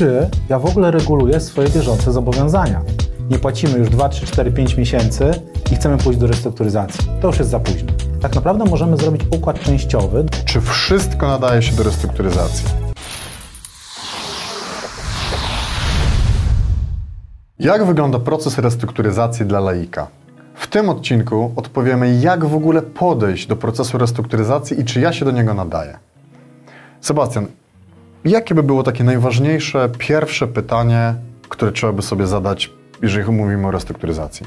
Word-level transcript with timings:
czy 0.00 0.28
ja 0.48 0.58
w 0.58 0.66
ogóle 0.66 0.90
reguluję 0.90 1.40
swoje 1.40 1.68
bieżące 1.68 2.12
zobowiązania. 2.12 2.82
Nie 3.30 3.38
płacimy 3.38 3.78
już 3.78 3.90
2, 3.90 4.08
3, 4.08 4.26
4, 4.26 4.52
5 4.52 4.76
miesięcy 4.76 5.30
i 5.72 5.74
chcemy 5.74 5.98
pójść 5.98 6.18
do 6.18 6.26
restrukturyzacji. 6.26 7.08
To 7.20 7.26
już 7.26 7.38
jest 7.38 7.50
za 7.50 7.60
późno. 7.60 7.92
Tak 8.20 8.34
naprawdę 8.34 8.64
możemy 8.64 8.96
zrobić 8.96 9.22
układ 9.30 9.60
częściowy. 9.60 10.26
Czy 10.44 10.60
wszystko 10.60 11.28
nadaje 11.28 11.62
się 11.62 11.76
do 11.76 11.82
restrukturyzacji? 11.82 12.68
Jak 17.58 17.84
wygląda 17.84 18.18
proces 18.18 18.58
restrukturyzacji 18.58 19.46
dla 19.46 19.60
laika? 19.60 20.06
W 20.54 20.66
tym 20.66 20.88
odcinku 20.88 21.52
odpowiemy, 21.56 22.14
jak 22.14 22.44
w 22.44 22.54
ogóle 22.54 22.82
podejść 22.82 23.46
do 23.46 23.56
procesu 23.56 23.98
restrukturyzacji 23.98 24.80
i 24.80 24.84
czy 24.84 25.00
ja 25.00 25.12
się 25.12 25.24
do 25.24 25.30
niego 25.30 25.54
nadaję. 25.54 25.98
Sebastian, 27.00 27.46
jakie 28.24 28.54
by 28.54 28.62
było 28.62 28.82
takie 28.82 29.04
najważniejsze, 29.04 29.88
pierwsze 29.98 30.46
pytanie, 30.46 31.14
które 31.48 31.72
trzeba 31.72 31.92
by 31.92 32.02
sobie 32.02 32.26
zadać, 32.26 32.70
jeżeli 33.02 33.32
mówimy 33.32 33.66
o 33.66 33.70
restrukturyzacji? 33.70 34.46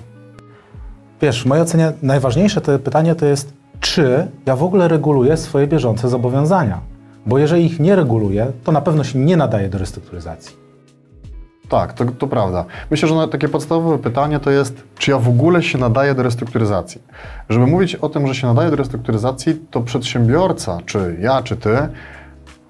Wiesz, 1.21 1.43
w 1.43 1.45
mojej 1.45 1.61
ocenie 1.61 1.93
najważniejsze 2.01 2.61
to 2.61 2.79
pytanie 2.79 3.15
to 3.15 3.25
jest, 3.25 3.53
czy 3.79 4.27
ja 4.45 4.55
w 4.55 4.63
ogóle 4.63 4.87
reguluję 4.87 5.37
swoje 5.37 5.67
bieżące 5.67 6.09
zobowiązania. 6.09 6.81
Bo 7.25 7.37
jeżeli 7.37 7.65
ich 7.65 7.79
nie 7.79 7.95
reguluję, 7.95 8.51
to 8.63 8.71
na 8.71 8.81
pewno 8.81 9.03
się 9.03 9.19
nie 9.19 9.37
nadaje 9.37 9.69
do 9.69 9.77
restrukturyzacji. 9.77 10.63
Tak, 11.69 11.93
to, 11.93 12.05
to 12.05 12.27
prawda. 12.27 12.65
Myślę, 12.91 13.09
że 13.09 13.27
takie 13.27 13.49
podstawowe 13.49 13.97
pytanie 13.99 14.39
to 14.39 14.51
jest, 14.51 14.83
czy 14.97 15.11
ja 15.11 15.19
w 15.19 15.29
ogóle 15.29 15.63
się 15.63 15.77
nadaję 15.77 16.15
do 16.15 16.23
restrukturyzacji. 16.23 17.01
Żeby 17.49 17.67
mówić 17.67 17.95
o 17.95 18.09
tym, 18.09 18.27
że 18.27 18.35
się 18.35 18.47
nadaje 18.47 18.69
do 18.69 18.75
restrukturyzacji, 18.75 19.61
to 19.71 19.81
przedsiębiorca, 19.81 20.77
czy 20.85 21.17
ja, 21.19 21.41
czy 21.41 21.55
ty, 21.55 21.77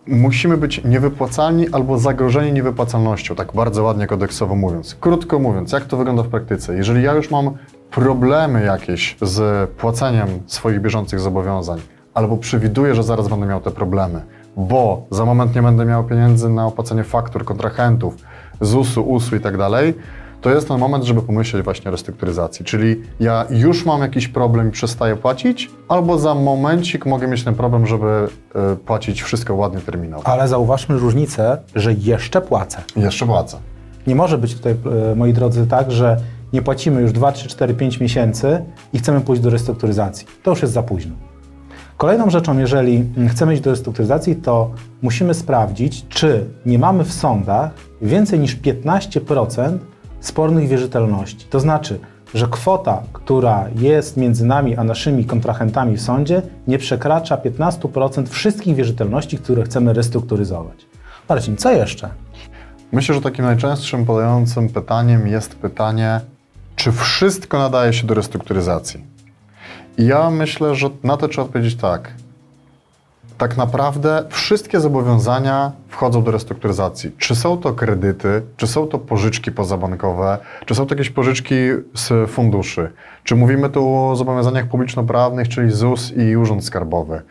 musimy 0.08 0.58
być 0.58 0.84
niewypłacalni 0.84 1.68
albo 1.72 1.98
zagrożeni 1.98 2.54
niewypłacalnością, 2.54 3.36
tak 3.36 3.54
bardzo 3.54 3.84
ładnie 3.84 4.08
kodeksowo 4.08 4.56
mówiąc. 4.56 4.96
Krótko 5.00 5.40
mówiąc, 5.40 5.72
jak 5.72 5.86
to 5.86 5.98
wygląda 5.98 6.24
w 6.24 6.28
praktyce? 6.28 6.76
Jeżeli 6.76 7.04
ja 7.04 7.14
już 7.14 7.32
mam 7.32 7.52
problemy 7.92 8.64
jakieś 8.66 9.18
z 9.22 9.70
płaceniem 9.70 10.28
swoich 10.48 10.82
bieżących 10.82 11.20
zobowiązań, 11.20 11.80
albo 12.14 12.38
przewiduję, 12.38 12.96
że 12.96 13.04
zaraz 13.04 13.28
będę 13.28 13.46
miał 13.46 13.62
te 13.62 13.72
problemy, 13.72 14.22
bo 14.58 15.06
za 15.12 15.26
moment 15.26 15.56
nie 15.56 15.62
będę 15.62 15.86
miał 15.86 16.04
pieniędzy 16.04 16.50
na 16.50 16.68
opłacenie 16.68 17.04
faktur, 17.04 17.46
kontrahentów, 17.46 18.18
ZUS-u, 18.62 19.02
USU 19.02 19.36
i 19.36 19.40
tak 19.40 19.58
dalej, 19.58 19.94
to 20.44 20.50
jest 20.50 20.68
ten 20.68 20.80
moment, 20.80 21.04
żeby 21.04 21.22
pomyśleć 21.22 21.64
właśnie 21.64 21.90
o 21.90 21.92
restrukturyzacji. 21.92 22.66
Czyli 22.66 23.02
ja 23.20 23.46
już 23.50 23.86
mam 23.86 24.02
jakiś 24.02 24.28
problem 24.28 24.70
i 24.70 24.72
przestaję 24.72 25.16
płacić, 25.16 25.72
albo 25.88 26.20
za 26.20 26.36
momencik 26.36 27.06
mogę 27.06 27.28
mieć 27.28 27.44
ten 27.44 27.56
problem, 27.56 27.88
żeby 27.88 28.28
y, 28.74 28.76
płacić 28.76 29.22
wszystko 29.22 29.56
ładnie 29.56 29.82
terminowo. 29.82 30.28
Ale 30.28 30.48
zauważmy 30.48 30.98
różnicę, 30.98 31.58
że 31.76 31.94
jeszcze 31.94 32.42
płacę. 32.42 32.82
Jeszcze 32.96 33.26
płacę. 33.26 33.58
Nie 34.08 34.16
może 34.16 34.38
być 34.38 34.56
tutaj, 34.56 34.76
y, 35.12 35.16
moi 35.16 35.34
drodzy, 35.34 35.68
tak, 35.68 35.92
że 35.92 36.18
nie 36.54 36.62
płacimy 36.62 37.02
już 37.02 37.12
2, 37.12 37.32
3, 37.32 37.50
4, 37.50 37.74
5 37.74 38.00
miesięcy 38.00 38.66
i 38.94 39.00
chcemy 39.00 39.22
pójść 39.22 39.42
do 39.42 39.50
restrukturyzacji. 39.50 40.28
To 40.44 40.52
już 40.52 40.62
jest 40.62 40.74
za 40.74 40.84
późno. 40.84 41.14
Kolejną 41.98 42.30
rzeczą, 42.30 42.58
jeżeli 42.58 43.06
chcemy 43.30 43.54
iść 43.54 43.62
do 43.64 43.72
restrukturyzacji, 43.72 44.36
to 44.36 44.72
musimy 45.02 45.34
sprawdzić, 45.34 46.06
czy 46.10 46.46
nie 46.66 46.80
mamy 46.80 47.04
w 47.04 47.14
sądach 47.14 47.72
więcej 48.02 48.40
niż 48.40 48.58
15% 48.58 49.78
spornych 50.24 50.68
wierzytelności. 50.68 51.46
To 51.50 51.60
znaczy, 51.60 52.00
że 52.34 52.48
kwota, 52.48 53.04
która 53.14 53.66
jest 53.76 54.18
między 54.18 54.46
nami 54.46 54.76
a 54.76 54.84
naszymi 54.84 55.26
kontrahentami 55.26 55.98
w 55.98 56.02
sądzie, 56.02 56.42
nie 56.68 56.78
przekracza 56.78 57.38
15% 57.38 58.28
wszystkich 58.28 58.76
wierzytelności, 58.76 59.38
które 59.38 59.64
chcemy 59.64 59.94
restrukturyzować. 59.94 60.86
Marcin, 61.30 61.58
co 61.58 61.72
jeszcze? 61.72 62.10
Myślę, 62.92 63.16
że 63.16 63.22
takim 63.22 63.46
najczęstszym 63.46 64.06
padającym 64.06 64.70
pytaniem 64.70 65.28
jest 65.28 65.56
pytanie, 65.56 66.20
czy 66.76 66.92
wszystko 66.92 67.60
nadaje 67.60 67.94
się 67.94 68.08
do 68.08 68.14
restrukturyzacji? 68.14 69.04
I 69.98 70.06
ja 70.06 70.30
myślę, 70.30 70.76
że 70.76 70.90
na 71.04 71.18
to 71.18 71.28
trzeba 71.28 71.46
odpowiedzieć 71.46 71.76
tak 71.76 72.14
tak 73.38 73.58
naprawdę 73.58 74.24
wszystkie 74.30 74.80
zobowiązania 74.80 75.72
wchodzą 75.94 76.24
do 76.24 76.32
restrukturyzacji. 76.32 77.12
Czy 77.18 77.36
są 77.36 77.58
to 77.58 77.74
kredyty, 77.74 78.42
czy 78.58 78.68
są 78.68 78.88
to 78.88 79.00
pożyczki 79.00 79.52
pozabankowe, 79.52 80.38
czy 80.66 80.76
są 80.76 80.86
to 80.86 80.96
jakieś 80.96 81.10
pożyczki 81.10 81.56
z 81.94 82.32
funduszy, 82.32 82.92
czy 83.24 83.36
mówimy 83.36 83.70
tu 83.70 83.96
o 83.96 84.16
zobowiązaniach 84.16 84.68
publiczno-prawnych, 84.68 85.50
czyli 85.50 85.72
ZUS 85.72 86.14
i 86.18 86.38
Urząd 86.38 86.66
Skarbowy, 86.66 87.22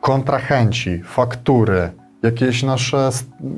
kontrahenci, 0.00 1.02
faktury, 1.04 1.90
jakieś 2.22 2.62
nasze 2.62 3.10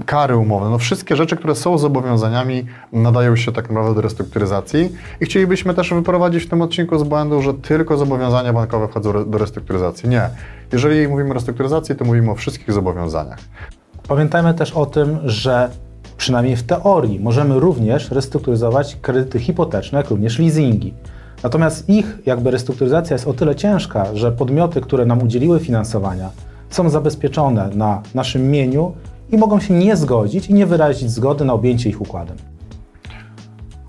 kary 0.06 0.36
umowne, 0.36 0.70
no 0.70 0.78
wszystkie 0.78 1.16
rzeczy, 1.16 1.36
które 1.36 1.54
są 1.54 1.78
zobowiązaniami, 1.78 2.66
nadają 2.92 3.36
się 3.36 3.52
tak 3.52 3.68
naprawdę 3.68 3.94
do 3.94 4.00
restrukturyzacji 4.00 4.92
i 5.20 5.24
chcielibyśmy 5.24 5.74
też 5.74 5.94
wyprowadzić 5.94 6.44
w 6.44 6.48
tym 6.48 6.62
odcinku 6.62 6.98
z 6.98 7.02
błędu, 7.02 7.42
że 7.42 7.54
tylko 7.54 7.96
zobowiązania 7.96 8.52
bankowe 8.52 8.88
wchodzą 8.88 9.30
do 9.30 9.38
restrukturyzacji. 9.38 10.08
Nie. 10.08 10.28
Jeżeli 10.72 11.08
mówimy 11.08 11.30
o 11.30 11.34
restrukturyzacji, 11.34 11.96
to 11.96 12.04
mówimy 12.04 12.30
o 12.30 12.34
wszystkich 12.34 12.72
zobowiązaniach. 12.72 13.38
Pamiętajmy 14.08 14.54
też 14.54 14.72
o 14.72 14.86
tym, 14.86 15.18
że 15.24 15.70
przynajmniej 16.16 16.56
w 16.56 16.62
teorii 16.62 17.20
możemy 17.20 17.60
również 17.60 18.10
restrukturyzować 18.10 18.96
kredyty 19.02 19.38
hipoteczne, 19.38 19.98
jak 19.98 20.10
również 20.10 20.38
leasingi. 20.38 20.94
Natomiast 21.42 21.88
ich 21.88 22.18
jakby 22.26 22.50
restrukturyzacja 22.50 23.14
jest 23.14 23.28
o 23.28 23.32
tyle 23.32 23.56
ciężka, 23.56 24.06
że 24.14 24.32
podmioty, 24.32 24.80
które 24.80 25.06
nam 25.06 25.22
udzieliły 25.22 25.60
finansowania, 25.60 26.30
są 26.70 26.90
zabezpieczone 26.90 27.70
na 27.74 28.02
naszym 28.14 28.50
mieniu 28.50 28.92
i 29.32 29.38
mogą 29.38 29.60
się 29.60 29.74
nie 29.74 29.96
zgodzić 29.96 30.46
i 30.46 30.54
nie 30.54 30.66
wyrazić 30.66 31.10
zgody 31.10 31.44
na 31.44 31.52
objęcie 31.52 31.88
ich 31.88 32.00
układem. 32.00 32.36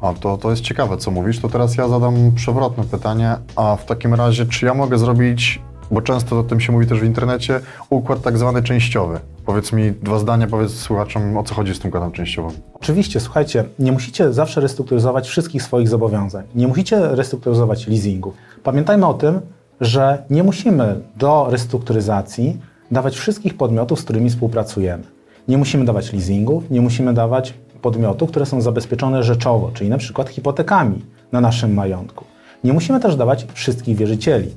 A 0.01 0.13
to, 0.13 0.37
to 0.37 0.49
jest 0.49 0.61
ciekawe, 0.61 0.97
co 0.97 1.11
mówisz. 1.11 1.39
To 1.39 1.49
teraz 1.49 1.77
ja 1.77 1.87
zadam 1.87 2.31
przewrotne 2.35 2.83
pytanie. 2.83 3.35
A 3.55 3.75
w 3.75 3.85
takim 3.85 4.13
razie, 4.13 4.45
czy 4.45 4.65
ja 4.65 4.73
mogę 4.73 4.97
zrobić, 4.97 5.61
bo 5.91 6.01
często 6.01 6.39
o 6.39 6.43
tym 6.43 6.59
się 6.59 6.71
mówi 6.71 6.87
też 6.87 6.99
w 6.99 7.03
internecie, 7.03 7.59
układ 7.89 8.21
tak 8.21 8.37
zwany 8.37 8.63
częściowy? 8.63 9.19
Powiedz 9.45 9.73
mi 9.73 9.91
dwa 9.91 10.19
zdania, 10.19 10.47
powiedz 10.47 10.71
słuchaczom, 10.71 11.37
o 11.37 11.43
co 11.43 11.55
chodzi 11.55 11.75
z 11.75 11.79
tym 11.79 11.89
układem 11.89 12.11
częściowym. 12.11 12.51
Oczywiście, 12.73 13.19
słuchajcie, 13.19 13.63
nie 13.79 13.91
musicie 13.91 14.33
zawsze 14.33 14.61
restrukturyzować 14.61 15.27
wszystkich 15.27 15.63
swoich 15.63 15.87
zobowiązań. 15.87 16.43
Nie 16.55 16.67
musicie 16.67 16.99
restrukturyzować 17.15 17.87
leasingu. 17.87 18.33
Pamiętajmy 18.63 19.05
o 19.07 19.13
tym, 19.13 19.41
że 19.81 20.23
nie 20.29 20.43
musimy 20.43 21.01
do 21.17 21.47
restrukturyzacji 21.49 22.57
dawać 22.91 23.17
wszystkich 23.17 23.57
podmiotów, 23.57 23.99
z 23.99 24.03
którymi 24.03 24.29
współpracujemy. 24.29 25.03
Nie 25.47 25.57
musimy 25.57 25.85
dawać 25.85 26.13
leasingów, 26.13 26.69
nie 26.69 26.81
musimy 26.81 27.13
dawać 27.13 27.53
podmiotów, 27.81 28.29
które 28.29 28.45
są 28.45 28.61
zabezpieczone 28.61 29.23
rzeczowo, 29.23 29.71
czyli 29.73 29.89
na 29.89 29.97
przykład 29.97 30.29
hipotekami 30.29 31.05
na 31.31 31.41
naszym 31.41 31.73
majątku. 31.73 32.25
Nie 32.63 32.73
musimy 32.73 32.99
też 32.99 33.15
dawać 33.15 33.47
wszystkich 33.53 33.97
wierzycieli, 33.97 34.51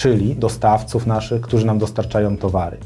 czyli 0.00 0.36
dostawców 0.36 1.06
naszych, 1.06 1.40
którzy 1.40 1.66
nam 1.66 1.78
dostarczają 1.78 2.36
towary. 2.36 2.76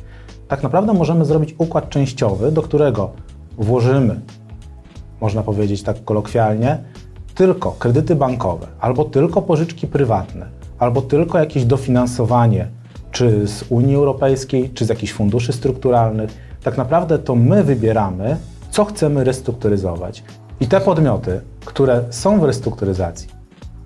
Tak 0.48 0.62
naprawdę 0.62 0.92
możemy 0.92 1.24
zrobić 1.24 1.54
układ 1.58 1.88
częściowy, 1.88 2.52
do 2.52 2.62
którego 2.62 3.10
włożymy, 3.58 4.20
można 5.20 5.42
powiedzieć 5.42 5.82
tak 5.82 6.04
kolokwialnie, 6.04 6.78
tylko 7.34 7.72
kredyty 7.72 8.14
bankowe, 8.14 8.66
albo 8.80 9.04
tylko 9.04 9.42
pożyczki 9.42 9.86
prywatne, 9.86 10.46
albo 10.78 11.02
tylko 11.02 11.38
jakieś 11.38 11.64
dofinansowanie 11.64 12.68
czy 13.10 13.46
z 13.46 13.64
Unii 13.68 13.94
Europejskiej, 13.94 14.70
czy 14.70 14.84
z 14.84 14.88
jakichś 14.88 15.12
funduszy 15.12 15.52
strukturalnych. 15.52 16.30
Tak 16.62 16.78
naprawdę 16.78 17.18
to 17.18 17.34
my 17.34 17.64
wybieramy, 17.64 18.36
co 18.70 18.84
chcemy 18.84 19.24
restrukturyzować. 19.24 20.24
I 20.60 20.66
te 20.66 20.80
podmioty, 20.80 21.40
które 21.64 22.04
są 22.10 22.40
w 22.40 22.44
restrukturyzacji, 22.44 23.28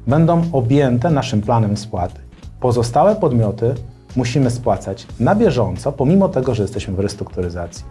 będą 0.07 0.43
objęte 0.53 1.11
naszym 1.11 1.41
planem 1.41 1.77
spłaty. 1.77 2.28
Pozostałe 2.61 3.17
podmioty 3.17 3.75
musimy 4.17 4.51
spłacać 4.51 5.07
na 5.21 5.35
bieżąco, 5.35 5.93
pomimo 5.93 6.29
tego, 6.29 6.55
że 6.55 6.63
jesteśmy 6.63 6.95
w 6.95 7.01
restrukturyzacji. 7.01 7.85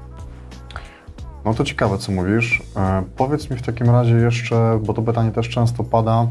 No 1.45 1.53
to 1.53 1.63
ciekawe, 1.63 1.97
co 1.97 2.11
mówisz. 2.11 2.63
E, 2.75 3.03
powiedz 3.17 3.50
mi 3.50 3.57
w 3.57 3.62
takim 3.62 3.89
razie 3.89 4.15
jeszcze, 4.15 4.80
bo 4.83 4.94
to 4.94 5.01
pytanie 5.01 5.31
też 5.31 5.50
często 5.50 5.83
pada, 5.83 6.27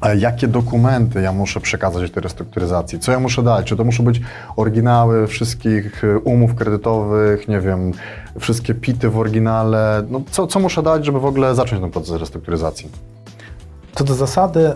ale 0.00 0.16
jakie 0.16 0.48
dokumenty 0.48 1.22
ja 1.22 1.32
muszę 1.32 1.60
przekazać 1.60 2.10
do 2.10 2.20
restrukturyzacji? 2.20 2.98
Co 2.98 3.12
ja 3.12 3.20
muszę 3.20 3.42
dać? 3.42 3.66
Czy 3.66 3.76
to 3.76 3.84
muszą 3.84 4.04
być 4.04 4.20
oryginały 4.56 5.26
wszystkich 5.26 6.04
y, 6.04 6.18
umów 6.18 6.54
kredytowych, 6.54 7.48
nie 7.48 7.60
wiem, 7.60 7.92
wszystkie 8.38 8.74
pity 8.74 9.10
w 9.10 9.18
oryginale? 9.18 10.02
No, 10.10 10.22
co, 10.30 10.46
co 10.46 10.60
muszę 10.60 10.82
dać, 10.82 11.04
żeby 11.04 11.20
w 11.20 11.24
ogóle 11.24 11.54
zacząć 11.54 11.82
ten 11.82 11.90
proces 11.90 12.20
restrukturyzacji? 12.20 12.88
Co 13.94 14.04
do 14.04 14.14
zasady, 14.14 14.60
e, 14.66 14.74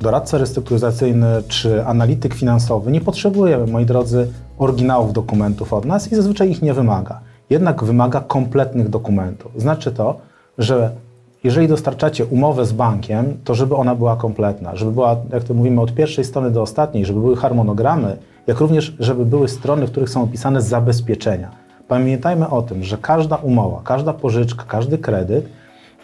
doradca 0.00 0.38
restrukturyzacyjny 0.38 1.42
czy 1.48 1.86
analityk 1.86 2.34
finansowy 2.34 2.92
nie 2.92 3.00
potrzebuje, 3.00 3.58
moi 3.58 3.86
drodzy, 3.86 4.28
oryginałów 4.58 5.12
dokumentów 5.12 5.72
od 5.72 5.84
nas 5.84 6.12
i 6.12 6.16
zazwyczaj 6.16 6.50
ich 6.50 6.62
nie 6.62 6.74
wymaga. 6.74 7.20
Jednak 7.50 7.84
wymaga 7.84 8.20
kompletnych 8.20 8.88
dokumentów. 8.88 9.52
Znaczy 9.56 9.92
to, 9.92 10.18
że 10.58 10.90
jeżeli 11.44 11.68
dostarczacie 11.68 12.24
umowę 12.24 12.66
z 12.66 12.72
bankiem, 12.72 13.36
to 13.44 13.54
żeby 13.54 13.74
ona 13.74 13.94
była 13.94 14.16
kompletna, 14.16 14.76
żeby 14.76 14.92
była, 14.92 15.16
jak 15.32 15.44
to 15.44 15.54
mówimy, 15.54 15.80
od 15.80 15.94
pierwszej 15.94 16.24
strony 16.24 16.50
do 16.50 16.62
ostatniej, 16.62 17.06
żeby 17.06 17.20
były 17.20 17.36
harmonogramy, 17.36 18.16
jak 18.46 18.60
również, 18.60 18.96
żeby 18.98 19.26
były 19.26 19.48
strony, 19.48 19.86
w 19.86 19.90
których 19.90 20.10
są 20.10 20.22
opisane 20.22 20.62
zabezpieczenia. 20.62 21.50
Pamiętajmy 21.88 22.48
o 22.48 22.62
tym, 22.62 22.84
że 22.84 22.98
każda 22.98 23.36
umowa, 23.36 23.80
każda 23.84 24.12
pożyczka, 24.12 24.64
każdy 24.68 24.98
kredyt 24.98 25.48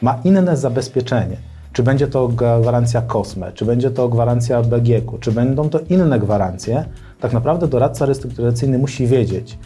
ma 0.03 0.19
inne 0.25 0.57
zabezpieczenie. 0.57 1.37
Czy 1.73 1.83
będzie 1.83 2.07
to 2.07 2.29
gwarancja 2.29 3.03
COSME, 3.03 3.53
czy 3.53 3.65
będzie 3.65 3.91
to 3.91 4.09
gwarancja 4.09 4.63
BGK, 4.63 5.19
czy 5.21 5.33
będą 5.33 5.69
to 5.69 5.81
inne 5.91 6.19
gwarancje, 6.19 6.85
tak 7.21 7.33
naprawdę 7.33 7.69
doradca 7.69 8.07
restrukturyzacyjny 8.07 8.79
musi 8.79 9.07
wiedzieć, 9.07 9.59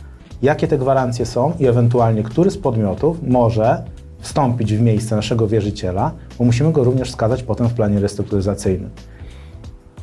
jakie 0.42 0.68
te 0.68 0.78
gwarancje 0.78 1.26
są 1.26 1.52
i 1.58 1.66
ewentualnie 1.66 2.22
który 2.22 2.50
z 2.50 2.58
podmiotów 2.58 3.22
może 3.22 3.84
wstąpić 4.18 4.74
w 4.74 4.80
miejsce 4.80 5.16
naszego 5.16 5.48
wierzyciela, 5.48 6.12
bo 6.38 6.44
musimy 6.44 6.72
go 6.72 6.84
również 6.84 7.10
wskazać 7.10 7.42
potem 7.42 7.68
w 7.68 7.74
planie 7.74 8.00
restrukturyzacyjnym. 8.00 8.90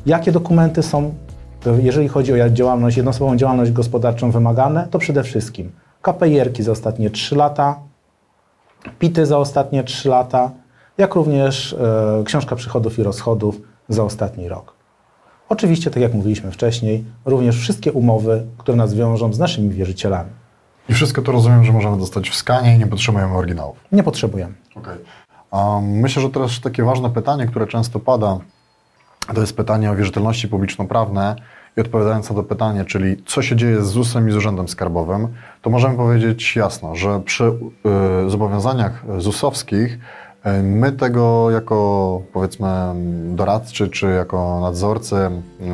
Jakie 0.06 0.32
dokumenty 0.32 0.82
są, 0.82 1.14
jeżeli 1.82 2.08
chodzi 2.08 2.42
o 2.42 2.50
działalność, 2.50 2.96
jednoosobową 2.96 3.36
działalność 3.36 3.72
gospodarczą 3.72 4.30
wymagane, 4.30 4.88
to 4.90 4.98
przede 4.98 5.22
wszystkim 5.22 5.72
KPIR-ki 6.02 6.62
za 6.62 6.72
ostatnie 6.72 7.10
3 7.10 7.36
lata, 7.36 7.80
PIT-y 8.98 9.26
za 9.26 9.38
ostatnie 9.38 9.84
3 9.84 10.08
lata, 10.08 10.50
jak 10.98 11.14
również 11.14 11.72
e, 11.72 12.22
książka 12.24 12.56
przychodów 12.56 12.98
i 12.98 13.02
rozchodów 13.02 13.60
za 13.88 14.04
ostatni 14.04 14.48
rok. 14.48 14.74
Oczywiście, 15.48 15.90
tak 15.90 16.02
jak 16.02 16.14
mówiliśmy 16.14 16.50
wcześniej, 16.50 17.04
również 17.24 17.58
wszystkie 17.58 17.92
umowy, 17.92 18.46
które 18.58 18.76
nas 18.76 18.94
wiążą 18.94 19.32
z 19.32 19.38
naszymi 19.38 19.70
wierzycielami. 19.70 20.30
I 20.88 20.94
wszystko 20.94 21.22
to 21.22 21.32
rozumiem, 21.32 21.64
że 21.64 21.72
możemy 21.72 21.98
dostać 21.98 22.30
w 22.30 22.34
skanie 22.34 22.74
i 22.74 22.78
nie 22.78 22.86
potrzebujemy 22.86 23.36
oryginałów. 23.36 23.76
Nie 23.92 24.02
potrzebujemy. 24.02 24.54
Okay. 24.74 24.98
Um, 25.50 25.84
myślę, 25.84 26.22
że 26.22 26.30
teraz 26.30 26.60
takie 26.60 26.84
ważne 26.84 27.10
pytanie, 27.10 27.46
które 27.46 27.66
często 27.66 28.00
pada, 28.00 28.38
to 29.34 29.40
jest 29.40 29.56
pytanie 29.56 29.90
o 29.90 29.96
wierzytelności 29.96 30.48
publiczno-prawne 30.48 31.36
i 31.76 31.80
odpowiadając 31.80 32.30
na 32.30 32.36
to 32.36 32.42
pytanie, 32.42 32.84
czyli 32.84 33.22
co 33.26 33.42
się 33.42 33.56
dzieje 33.56 33.84
z 33.84 33.86
ZUS-em 33.86 34.28
i 34.28 34.32
z 34.32 34.36
Urzędem 34.36 34.68
Skarbowym, 34.68 35.28
to 35.62 35.70
możemy 35.70 35.96
powiedzieć 35.96 36.56
jasno, 36.56 36.96
że 36.96 37.20
przy 37.20 37.44
y, 38.26 38.30
zobowiązaniach 38.30 39.04
ZUS-owskich 39.18 39.98
My 40.62 40.92
tego 40.92 41.50
jako 41.50 42.22
powiedzmy 42.32 42.68
doradcy, 43.34 43.88
czy 43.88 44.06
jako 44.06 44.60
nadzorcy, 44.60 45.16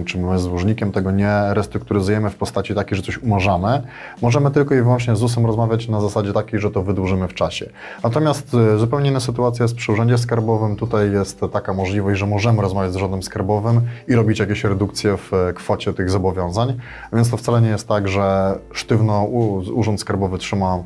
czy 0.06 0.18
my 0.18 0.38
z 0.38 0.48
dłużnikiem 0.48 0.92
tego 0.92 1.10
nie 1.10 1.40
restrukturyzujemy 1.48 2.30
w 2.30 2.36
postaci 2.36 2.74
takiej, 2.74 2.96
że 2.96 3.02
coś 3.02 3.18
umorzamy. 3.18 3.82
Możemy 4.22 4.50
tylko 4.50 4.74
i 4.74 4.82
wyłącznie 4.82 5.16
z 5.16 5.18
ZUS-em 5.18 5.46
rozmawiać 5.46 5.88
na 5.88 6.00
zasadzie 6.00 6.32
takiej, 6.32 6.60
że 6.60 6.70
to 6.70 6.82
wydłużymy 6.82 7.28
w 7.28 7.34
czasie. 7.34 7.70
Natomiast 8.04 8.54
e, 8.54 8.78
zupełnie 8.78 9.10
inna 9.10 9.20
sytuacja 9.20 9.62
jest 9.62 9.74
przy 9.74 9.92
Urzędzie 9.92 10.18
Skarbowym. 10.18 10.76
Tutaj 10.76 11.12
jest 11.12 11.40
taka 11.52 11.74
możliwość, 11.74 12.20
że 12.20 12.26
możemy 12.26 12.62
rozmawiać 12.62 12.92
z 12.92 12.96
Urzędem 12.96 13.22
Skarbowym 13.22 13.80
i 14.08 14.14
robić 14.14 14.38
jakieś 14.38 14.64
redukcje 14.64 15.16
w 15.16 15.34
e, 15.34 15.52
kwocie 15.52 15.92
tych 15.92 16.10
zobowiązań. 16.10 16.78
Więc 17.12 17.30
to 17.30 17.36
wcale 17.36 17.60
nie 17.60 17.68
jest 17.68 17.88
tak, 17.88 18.08
że 18.08 18.58
sztywno 18.72 19.24
Urząd 19.74 20.00
Skarbowy 20.00 20.38
trzyma 20.38 20.78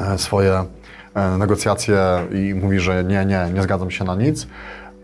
e, 0.00 0.18
swoje 0.18 0.52
E, 0.52 0.64
negocjacje 1.38 1.98
i 2.32 2.54
mówi, 2.54 2.80
że 2.80 3.04
nie, 3.04 3.24
nie, 3.24 3.48
nie 3.54 3.62
zgadzam 3.62 3.90
się 3.90 4.04
na 4.04 4.14
nic, 4.14 4.46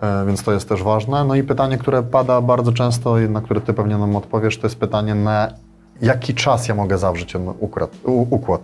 e, 0.00 0.26
więc 0.26 0.42
to 0.42 0.52
jest 0.52 0.68
też 0.68 0.82
ważne. 0.82 1.24
No 1.24 1.34
i 1.34 1.42
pytanie, 1.42 1.78
które 1.78 2.02
pada 2.02 2.40
bardzo 2.40 2.72
często 2.72 3.16
na 3.28 3.40
które 3.40 3.60
Ty 3.60 3.74
pewnie 3.74 3.98
nam 3.98 4.16
odpowiesz, 4.16 4.58
to 4.58 4.66
jest 4.66 4.78
pytanie, 4.78 5.14
na 5.14 5.48
jaki 6.02 6.34
czas 6.34 6.68
ja 6.68 6.74
mogę 6.74 6.98
zawrzeć 6.98 7.32
ten 7.32 7.48
układ? 7.58 7.90
układ? 8.30 8.60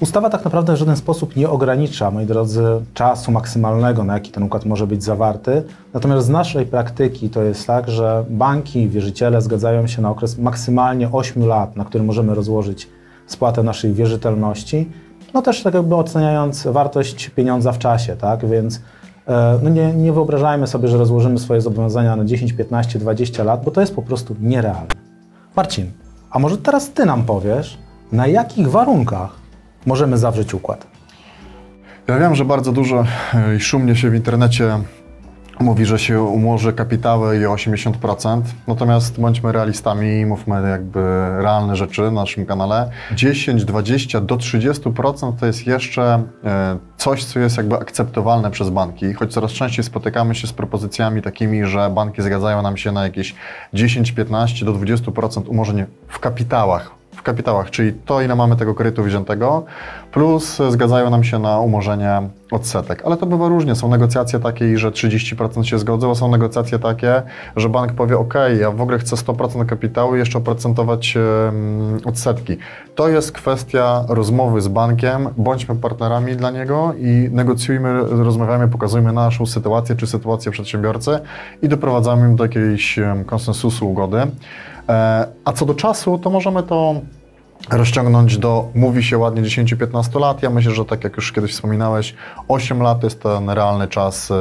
Ustawa 0.00 0.30
tak 0.30 0.44
naprawdę 0.44 0.72
w 0.72 0.76
żaden 0.76 0.96
sposób 0.96 1.36
nie 1.36 1.50
ogranicza, 1.50 2.10
moi 2.10 2.26
drodzy, 2.26 2.64
czasu 2.94 3.32
maksymalnego, 3.32 4.04
na 4.04 4.14
jaki 4.14 4.30
ten 4.30 4.42
układ 4.42 4.64
może 4.64 4.86
być 4.86 5.04
zawarty. 5.04 5.62
Natomiast 5.94 6.26
z 6.26 6.30
naszej 6.30 6.66
praktyki 6.66 7.30
to 7.30 7.42
jest 7.42 7.66
tak, 7.66 7.88
że 7.88 8.24
banki, 8.30 8.88
wierzyciele 8.88 9.42
zgadzają 9.42 9.86
się 9.86 10.02
na 10.02 10.10
okres 10.10 10.38
maksymalnie 10.38 11.08
8 11.12 11.46
lat, 11.46 11.76
na 11.76 11.84
który 11.84 12.04
możemy 12.04 12.34
rozłożyć 12.34 12.88
spłatę 13.26 13.62
naszej 13.62 13.92
wierzytelności 13.92 14.90
no 15.34 15.42
też 15.42 15.62
tak 15.62 15.74
jakby 15.74 15.94
oceniając 15.94 16.66
wartość 16.66 17.30
pieniądza 17.30 17.72
w 17.72 17.78
czasie, 17.78 18.16
tak, 18.16 18.46
więc 18.46 18.80
e, 19.28 19.58
no 19.62 19.70
nie, 19.70 19.92
nie 19.92 20.12
wyobrażajmy 20.12 20.66
sobie, 20.66 20.88
że 20.88 20.98
rozłożymy 20.98 21.38
swoje 21.38 21.60
zobowiązania 21.60 22.16
na 22.16 22.24
10, 22.24 22.52
15, 22.52 22.98
20 22.98 23.44
lat, 23.44 23.64
bo 23.64 23.70
to 23.70 23.80
jest 23.80 23.94
po 23.94 24.02
prostu 24.02 24.36
nierealne. 24.40 24.86
Marcin, 25.56 25.90
a 26.30 26.38
może 26.38 26.58
teraz 26.58 26.90
Ty 26.90 27.06
nam 27.06 27.24
powiesz, 27.24 27.78
na 28.12 28.26
jakich 28.26 28.68
warunkach 28.68 29.30
możemy 29.86 30.18
zawrzeć 30.18 30.54
układ? 30.54 30.86
Ja 32.08 32.18
wiem, 32.18 32.34
że 32.34 32.44
bardzo 32.44 32.72
dużo 32.72 33.04
e, 33.34 33.56
i 33.56 33.60
szumnie 33.60 33.96
się 33.96 34.10
w 34.10 34.14
internecie 34.14 34.78
mówi, 35.62 35.86
że 35.86 35.98
się 35.98 36.22
umorzy 36.22 36.72
kapitały 36.72 37.38
i 37.38 37.46
o 37.46 37.54
80%, 37.54 38.42
natomiast 38.66 39.20
bądźmy 39.20 39.52
realistami 39.52 40.20
i 40.20 40.26
mówmy 40.26 40.70
jakby 40.70 41.00
realne 41.42 41.76
rzeczy 41.76 42.02
na 42.02 42.10
naszym 42.10 42.46
kanale. 42.46 42.90
10, 43.14 43.64
20 43.64 44.20
do 44.20 44.36
30% 44.36 45.32
to 45.40 45.46
jest 45.46 45.66
jeszcze 45.66 46.22
e, 46.44 46.78
coś, 46.96 47.24
co 47.24 47.38
jest 47.38 47.56
jakby 47.56 47.76
akceptowalne 47.76 48.50
przez 48.50 48.70
banki, 48.70 49.14
choć 49.14 49.32
coraz 49.32 49.50
częściej 49.50 49.84
spotykamy 49.84 50.34
się 50.34 50.46
z 50.46 50.52
propozycjami 50.52 51.22
takimi, 51.22 51.66
że 51.66 51.90
banki 51.90 52.22
zgadzają 52.22 52.62
nam 52.62 52.76
się 52.76 52.92
na 52.92 53.04
jakieś 53.04 53.34
10, 53.74 54.12
15 54.12 54.64
do 54.64 54.72
20% 54.72 55.48
umorzeń 55.48 55.84
w 56.08 56.18
kapitałach 56.18 57.01
w 57.16 57.22
kapitałach, 57.22 57.70
czyli 57.70 57.92
to, 57.92 58.22
ile 58.22 58.36
mamy 58.36 58.56
tego 58.56 58.74
kredytu 58.74 59.02
wziętego, 59.02 59.64
plus 60.12 60.58
zgadzają 60.68 61.10
nam 61.10 61.24
się 61.24 61.38
na 61.38 61.60
umorzenie 61.60 62.22
odsetek. 62.50 63.02
Ale 63.04 63.16
to 63.16 63.26
bywa 63.26 63.48
różnie. 63.48 63.74
Są 63.74 63.88
negocjacje 63.88 64.40
takie, 64.40 64.78
że 64.78 64.90
30% 64.90 65.62
się 65.62 65.78
zgodzą, 65.78 66.10
a 66.10 66.14
są 66.14 66.30
negocjacje 66.30 66.78
takie, 66.78 67.22
że 67.56 67.68
bank 67.68 67.92
powie, 67.92 68.18
OK, 68.18 68.34
ja 68.60 68.70
w 68.70 68.80
ogóle 68.80 68.98
chcę 68.98 69.16
100% 69.16 69.66
kapitału 69.66 70.16
i 70.16 70.18
jeszcze 70.18 70.38
oprocentować 70.38 71.14
odsetki. 72.04 72.56
To 72.94 73.08
jest 73.08 73.32
kwestia 73.32 74.04
rozmowy 74.08 74.60
z 74.60 74.68
bankiem, 74.68 75.28
bądźmy 75.36 75.76
partnerami 75.76 76.36
dla 76.36 76.50
niego 76.50 76.92
i 76.98 77.28
negocjujmy, 77.32 78.00
rozmawiamy, 78.24 78.68
pokazujmy 78.68 79.12
naszą 79.12 79.46
sytuację 79.46 79.96
czy 79.96 80.06
sytuację 80.06 80.52
przedsiębiorcy 80.52 81.18
i 81.62 81.68
doprowadzamy 81.68 82.36
do 82.36 82.44
jakiejś 82.44 82.98
konsensusu, 83.26 83.90
ugody. 83.90 84.26
E, 84.88 85.26
a 85.44 85.52
co 85.52 85.66
do 85.66 85.74
czasu, 85.74 86.18
to 86.18 86.30
możemy 86.30 86.62
to 86.62 86.94
rozciągnąć 87.70 88.38
do, 88.38 88.68
mówi 88.74 89.02
się 89.02 89.18
ładnie, 89.18 89.42
10-15 89.42 90.20
lat. 90.20 90.42
Ja 90.42 90.50
myślę, 90.50 90.72
że 90.72 90.84
tak 90.84 91.04
jak 91.04 91.16
już 91.16 91.32
kiedyś 91.32 91.52
wspominałeś, 91.52 92.14
8 92.48 92.82
lat 92.82 93.02
jest 93.02 93.22
ten 93.22 93.50
realny 93.50 93.88
czas 93.88 94.32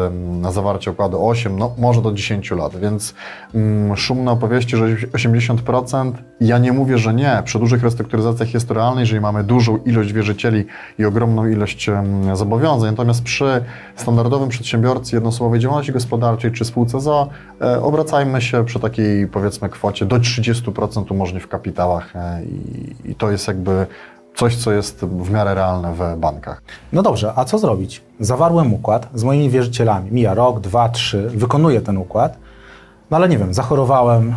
na 0.42 0.52
zawarcie 0.52 0.92
układu. 0.92 1.28
8, 1.28 1.60
no 1.60 1.76
może 1.78 2.02
do 2.02 2.12
10 2.12 2.52
lat, 2.52 2.76
więc 2.76 3.14
mm, 3.56 3.98
szumne 3.98 4.32
opowieści, 4.32 4.78
że 4.78 4.86
80%. 4.86 6.12
Ja 6.42 6.58
nie 6.58 6.74
mówię, 6.74 6.98
że 6.98 7.14
nie. 7.14 7.42
Przy 7.46 7.60
dużych 7.60 7.84
restrukturyzacjach 7.84 8.54
jest 8.54 8.68
to 8.68 8.74
realne, 8.74 9.02
jeżeli 9.02 9.22
mamy 9.22 9.44
dużą 9.44 9.78
ilość 9.78 10.14
wierzycieli 10.14 10.66
i 11.00 11.06
ogromną 11.06 11.48
ilość 11.48 11.90
zobowiązań. 12.34 12.92
Natomiast 12.92 13.24
przy 13.24 13.64
standardowym 13.96 14.50
przedsiębiorcy 14.50 15.16
jednoosobowej 15.16 15.60
działalności 15.60 15.92
gospodarczej 15.92 16.52
czy 16.52 16.66
spółce 16.66 17.00
ZO 17.00 17.30
e, 17.62 17.82
obracajmy 17.82 18.42
się 18.42 18.66
przy 18.66 18.80
takiej 18.80 19.28
powiedzmy 19.28 19.70
kwocie 19.70 20.06
do 20.06 20.16
30% 20.16 21.12
umożni 21.12 21.40
w 21.40 21.48
kapitałach 21.48 22.16
e, 22.16 22.44
i 22.44 22.82
i 23.12 23.16
to 23.16 23.32
jest 23.32 23.48
jakby 23.48 23.86
coś, 24.36 24.56
co 24.56 24.72
jest 24.72 25.00
w 25.00 25.32
miarę 25.32 25.56
realne 25.56 25.94
w 25.94 26.20
bankach. 26.20 26.62
No 26.94 27.04
dobrze, 27.04 27.34
a 27.36 27.46
co 27.46 27.58
zrobić? 27.58 28.02
Zawarłem 28.20 28.74
układ 28.74 29.10
z 29.14 29.24
moimi 29.24 29.50
wierzycielami. 29.50 30.12
Mija 30.12 30.34
rok, 30.34 30.60
dwa, 30.60 30.90
trzy, 30.90 31.30
wykonuję 31.30 31.82
ten 31.82 31.98
układ, 31.98 32.38
no 33.12 33.18
ale 33.18 33.30
nie 33.30 33.38
wiem, 33.38 33.54
zachorowałem, 33.54 34.36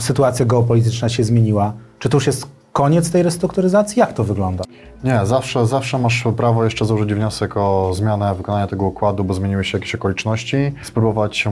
sytuacja 0.00 0.46
geopolityczna 0.46 1.08
się 1.08 1.24
zmieniła. 1.24 1.72
Czy 1.98 2.08
to 2.08 2.16
już 2.16 2.26
jest 2.26 2.46
koniec 2.72 3.10
tej 3.10 3.22
restrukturyzacji? 3.22 4.00
Jak 4.00 4.12
to 4.12 4.24
wygląda? 4.24 4.64
Nie, 5.04 5.20
zawsze, 5.24 5.66
zawsze 5.66 5.98
masz 5.98 6.24
prawo 6.36 6.64
jeszcze 6.64 6.84
złożyć 6.84 7.14
wniosek 7.14 7.56
o 7.56 7.94
zmianę 7.94 8.34
wykonania 8.34 8.66
tego 8.66 8.86
układu, 8.86 9.24
bo 9.24 9.34
zmieniły 9.34 9.64
się 9.64 9.78
jakieś 9.78 9.94
okoliczności, 9.94 10.72
spróbować 10.82 11.48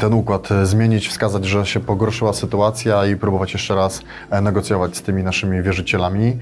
ten 0.00 0.14
układ 0.14 0.48
zmienić, 0.64 1.08
wskazać, 1.08 1.44
że 1.44 1.66
się 1.66 1.80
pogorszyła 1.80 2.32
sytuacja 2.32 3.06
i 3.06 3.16
próbować 3.16 3.52
jeszcze 3.52 3.74
raz 3.74 4.02
e, 4.30 4.40
negocjować 4.40 4.96
z 4.96 5.02
tymi 5.02 5.22
naszymi 5.22 5.62
wierzycielami. 5.62 6.38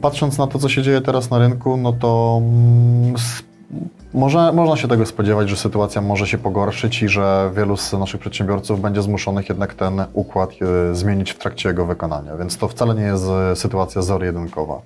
Patrząc 0.00 0.38
na 0.38 0.46
to, 0.46 0.58
co 0.58 0.68
się 0.68 0.82
dzieje 0.82 1.00
teraz 1.00 1.30
na 1.30 1.38
rynku, 1.38 1.76
no 1.76 1.92
to 1.92 2.40
mm, 2.42 3.14
może, 4.14 4.52
można 4.52 4.76
się 4.76 4.88
tego 4.88 5.06
spodziewać, 5.06 5.48
że 5.48 5.56
sytuacja 5.56 6.00
może 6.00 6.26
się 6.26 6.38
pogorszyć 6.38 7.02
i 7.02 7.08
że 7.08 7.50
wielu 7.56 7.76
z 7.76 7.92
naszych 7.92 8.20
przedsiębiorców 8.20 8.80
będzie 8.80 9.02
zmuszonych 9.02 9.48
jednak 9.48 9.74
ten 9.74 10.04
układ 10.12 10.50
e, 10.90 10.94
zmienić 10.94 11.30
w 11.30 11.38
trakcie 11.38 11.68
jego 11.68 11.86
wykonania, 11.86 12.36
więc 12.36 12.58
to 12.58 12.68
wcale 12.68 12.94
nie 12.94 13.02
jest 13.02 13.24
sytuacja 13.54 14.02
zero-jedynkowa. 14.02 14.80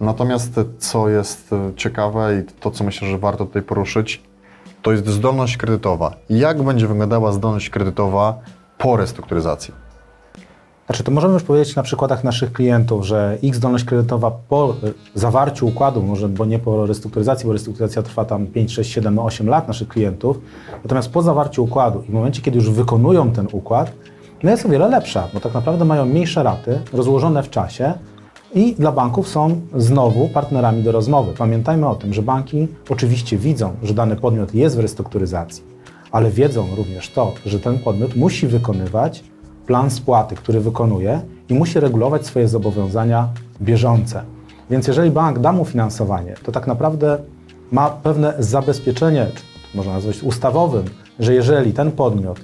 Natomiast 0.00 0.60
co 0.78 1.08
jest 1.08 1.50
ciekawe 1.76 2.38
i 2.38 2.60
to, 2.60 2.70
co 2.70 2.84
myślę, 2.84 3.08
że 3.08 3.18
warto 3.18 3.46
tutaj 3.46 3.62
poruszyć, 3.62 4.22
to 4.82 4.92
jest 4.92 5.06
zdolność 5.06 5.56
kredytowa. 5.56 6.14
Jak 6.30 6.62
będzie 6.62 6.86
wyglądała 6.86 7.32
zdolność 7.32 7.70
kredytowa 7.70 8.38
po 8.78 8.96
restrukturyzacji? 8.96 9.87
Znaczy, 10.88 11.04
to 11.04 11.10
możemy 11.10 11.34
już 11.34 11.42
powiedzieć 11.42 11.76
na 11.76 11.82
przykładach 11.82 12.24
naszych 12.24 12.52
klientów, 12.52 13.06
że 13.06 13.38
ich 13.42 13.54
zdolność 13.54 13.84
kredytowa 13.84 14.30
po 14.30 14.74
zawarciu 15.14 15.66
układu, 15.66 16.02
może, 16.02 16.28
bo 16.28 16.44
nie 16.44 16.58
po 16.58 16.86
restrukturyzacji, 16.86 17.46
bo 17.46 17.52
restrukturyzacja 17.52 18.02
trwa 18.02 18.24
tam 18.24 18.46
5, 18.46 18.72
6, 18.72 18.92
7, 18.92 19.18
8 19.18 19.48
lat 19.48 19.68
naszych 19.68 19.88
klientów, 19.88 20.40
natomiast 20.82 21.10
po 21.10 21.22
zawarciu 21.22 21.64
układu 21.64 22.02
i 22.02 22.10
w 22.10 22.14
momencie, 22.14 22.42
kiedy 22.42 22.56
już 22.56 22.70
wykonują 22.70 23.30
ten 23.30 23.48
układ, 23.52 23.92
no 24.42 24.50
jest 24.50 24.66
o 24.66 24.68
wiele 24.68 24.88
lepsza, 24.88 25.28
bo 25.34 25.40
tak 25.40 25.54
naprawdę 25.54 25.84
mają 25.84 26.06
mniejsze 26.06 26.42
raty, 26.42 26.80
rozłożone 26.92 27.42
w 27.42 27.50
czasie, 27.50 27.94
I 28.54 28.74
dla 28.74 28.92
banków 28.92 29.28
są 29.28 29.60
znowu 29.76 30.28
partnerami 30.28 30.82
do 30.82 30.92
rozmowy. 30.92 31.32
Pamiętajmy 31.38 31.88
o 31.88 31.94
tym, 31.94 32.14
że 32.14 32.22
banki 32.22 32.68
oczywiście 32.88 33.36
widzą, 33.36 33.76
że 33.82 33.94
dany 33.94 34.16
podmiot 34.16 34.54
jest 34.54 34.76
w 34.76 34.78
restrukturyzacji, 34.78 35.64
ale 36.12 36.30
wiedzą 36.30 36.66
również 36.76 37.10
to, 37.10 37.32
że 37.46 37.60
ten 37.60 37.78
podmiot 37.78 38.16
musi 38.16 38.46
wykonywać 38.46 39.24
plan 39.68 39.90
spłaty, 39.90 40.34
który 40.34 40.60
wykonuje 40.60 41.20
i 41.48 41.54
musi 41.54 41.80
regulować 41.80 42.26
swoje 42.26 42.48
zobowiązania 42.48 43.28
bieżące. 43.62 44.22
Więc 44.70 44.86
jeżeli 44.86 45.10
bank 45.10 45.38
da 45.38 45.52
mu 45.52 45.64
finansowanie, 45.64 46.34
to 46.42 46.52
tak 46.52 46.66
naprawdę 46.66 47.18
ma 47.72 47.90
pewne 47.90 48.34
zabezpieczenie, 48.38 49.26
można 49.74 49.92
nazwać 49.92 50.22
ustawowym, 50.22 50.84
że 51.18 51.34
jeżeli 51.34 51.72
ten 51.72 51.92
podmiot 51.92 52.40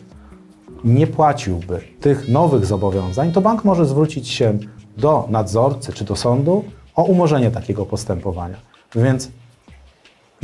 nie 0.85 1.07
płaciłby 1.07 1.81
tych 2.01 2.29
nowych 2.29 2.67
zobowiązań, 2.67 3.33
to 3.33 3.41
bank 3.41 3.65
może 3.65 3.87
zwrócić 3.87 4.29
się 4.29 4.59
do 4.97 5.27
nadzorcy 5.31 5.93
czy 5.93 6.05
do 6.05 6.17
sądu 6.17 6.65
o 6.97 7.03
umorzenie 7.03 7.51
takiego 7.51 7.87
postępowania. 7.87 8.57
Więc 8.95 9.31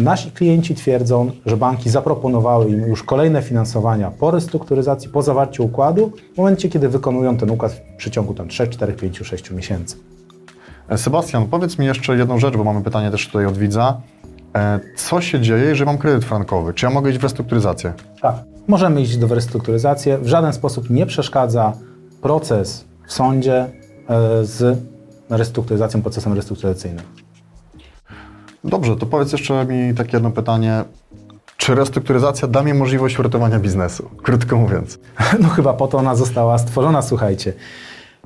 nasi 0.00 0.30
klienci 0.30 0.74
twierdzą, 0.74 1.30
że 1.46 1.56
banki 1.56 1.90
zaproponowały 1.90 2.70
im 2.70 2.80
już 2.80 3.02
kolejne 3.02 3.42
finansowania 3.42 4.10
po 4.10 4.30
restrukturyzacji, 4.30 5.08
po 5.08 5.22
zawarciu 5.22 5.64
układu, 5.64 6.12
w 6.34 6.38
momencie, 6.38 6.68
kiedy 6.68 6.88
wykonują 6.88 7.36
ten 7.36 7.50
układ 7.50 7.72
w 7.72 7.96
przeciągu 7.96 8.34
tam 8.34 8.48
3, 8.48 8.68
4, 8.68 8.92
5, 8.92 9.18
6 9.18 9.50
miesięcy. 9.50 9.96
E, 10.88 10.98
Sebastian, 10.98 11.46
powiedz 11.46 11.78
mi 11.78 11.86
jeszcze 11.86 12.16
jedną 12.16 12.38
rzecz, 12.38 12.56
bo 12.56 12.64
mamy 12.64 12.82
pytanie 12.82 13.10
też 13.10 13.26
tutaj 13.26 13.46
od 13.46 13.58
widza. 13.58 14.00
E, 14.56 14.80
Co 14.96 15.20
się 15.20 15.40
dzieje, 15.40 15.64
jeżeli 15.64 15.86
mam 15.86 15.98
kredyt 15.98 16.24
frankowy? 16.24 16.74
Czy 16.74 16.86
ja 16.86 16.90
mogę 16.90 17.10
iść 17.10 17.18
w 17.18 17.22
restrukturyzację? 17.22 17.92
Tak. 18.22 18.34
Możemy 18.68 19.02
iść 19.02 19.16
do 19.16 19.26
restrukturyzacji. 19.26 20.12
W 20.22 20.26
żaden 20.26 20.52
sposób 20.52 20.90
nie 20.90 21.06
przeszkadza 21.06 21.72
proces 22.22 22.84
w 23.06 23.12
sądzie 23.12 23.56
e, 23.60 23.68
z 24.44 24.78
restrukturyzacją, 25.30 26.02
procesem 26.02 26.32
restrukturyzacyjnym. 26.32 27.04
Dobrze, 28.64 28.96
to 28.96 29.06
powiedz 29.06 29.32
jeszcze 29.32 29.66
mi 29.66 29.94
takie 29.94 30.16
jedno 30.16 30.30
pytanie. 30.30 30.84
Czy 31.56 31.74
restrukturyzacja 31.74 32.48
da 32.48 32.62
mi 32.62 32.74
możliwość 32.74 33.18
uratowania 33.18 33.58
biznesu? 33.58 34.10
Krótko 34.22 34.56
mówiąc. 34.56 34.98
No 35.42 35.48
chyba 35.48 35.72
po 35.72 35.86
to 35.86 35.98
ona 35.98 36.14
została 36.14 36.58
stworzona, 36.58 37.02
słuchajcie. 37.02 37.52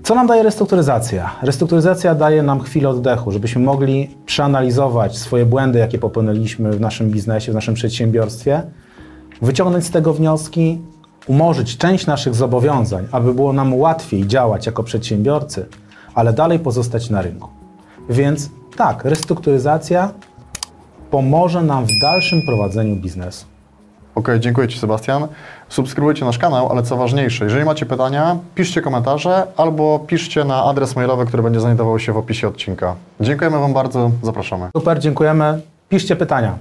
Co 0.02 0.14
nam 0.14 0.26
daje 0.26 0.42
restrukturyzacja? 0.42 1.30
Restrukturyzacja 1.42 2.14
daje 2.14 2.42
nam 2.42 2.60
chwilę 2.60 2.88
oddechu, 2.88 3.32
żebyśmy 3.32 3.62
mogli 3.62 4.10
przeanalizować 4.26 5.18
swoje 5.18 5.46
błędy, 5.46 5.78
jakie 5.78 5.98
popełniliśmy 5.98 6.72
w 6.72 6.80
naszym 6.80 7.10
biznesie, 7.10 7.52
w 7.52 7.54
naszym 7.54 7.74
przedsiębiorstwie, 7.74 8.62
wyciągnąć 9.42 9.84
z 9.84 9.90
tego 9.90 10.12
wnioski, 10.12 10.80
umorzyć 11.26 11.76
część 11.76 12.06
naszych 12.06 12.34
zobowiązań, 12.34 13.08
aby 13.12 13.34
było 13.34 13.52
nam 13.52 13.74
łatwiej 13.74 14.26
działać 14.26 14.66
jako 14.66 14.82
przedsiębiorcy, 14.82 15.66
ale 16.14 16.32
dalej 16.32 16.58
pozostać 16.58 17.10
na 17.10 17.22
rynku. 17.22 17.48
Więc 18.10 18.50
tak, 18.76 19.04
restrukturyzacja 19.04 20.12
pomoże 21.10 21.62
nam 21.62 21.84
w 21.84 22.00
dalszym 22.02 22.42
prowadzeniu 22.46 22.96
biznesu. 22.96 23.46
Ok, 24.14 24.28
dziękuję 24.38 24.68
Ci 24.68 24.78
Sebastian. 24.78 25.26
Subskrybujcie 25.68 26.24
nasz 26.24 26.38
kanał, 26.38 26.68
ale 26.70 26.82
co 26.82 26.96
ważniejsze, 26.96 27.44
jeżeli 27.44 27.64
macie 27.64 27.86
pytania, 27.86 28.36
piszcie 28.54 28.82
komentarze 28.82 29.46
albo 29.56 29.98
piszcie 29.98 30.44
na 30.44 30.64
adres 30.64 30.96
mailowy, 30.96 31.26
który 31.26 31.42
będzie 31.42 31.60
znajdował 31.60 31.98
się 31.98 32.12
w 32.12 32.16
opisie 32.16 32.48
odcinka. 32.48 32.94
Dziękujemy 33.20 33.58
Wam 33.58 33.72
bardzo, 33.72 34.10
zapraszamy. 34.22 34.68
Super, 34.76 34.98
dziękujemy. 34.98 35.60
Piszcie 35.88 36.16
pytania. 36.16 36.58